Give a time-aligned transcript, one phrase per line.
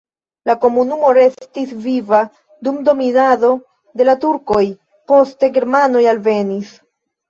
[0.49, 2.23] La komunumo restis viva
[2.69, 3.53] dum dominado
[4.03, 4.67] de la turkoj,
[5.15, 6.79] poste germanoj alvenis.